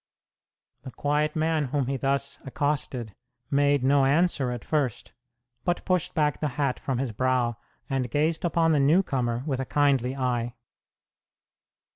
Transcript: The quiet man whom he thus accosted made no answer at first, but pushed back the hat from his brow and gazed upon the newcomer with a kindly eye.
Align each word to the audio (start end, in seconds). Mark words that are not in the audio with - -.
The 0.81 0.89
quiet 0.89 1.35
man 1.35 1.65
whom 1.65 1.85
he 1.85 1.95
thus 1.95 2.39
accosted 2.43 3.13
made 3.51 3.83
no 3.83 4.05
answer 4.05 4.49
at 4.49 4.65
first, 4.65 5.13
but 5.63 5.85
pushed 5.85 6.15
back 6.15 6.39
the 6.39 6.47
hat 6.57 6.79
from 6.79 6.97
his 6.97 7.11
brow 7.11 7.57
and 7.87 8.09
gazed 8.09 8.43
upon 8.43 8.71
the 8.71 8.79
newcomer 8.79 9.43
with 9.45 9.59
a 9.59 9.65
kindly 9.65 10.15
eye. 10.15 10.55